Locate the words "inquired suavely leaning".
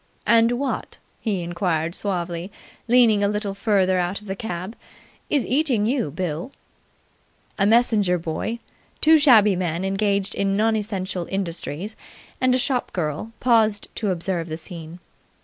1.43-3.23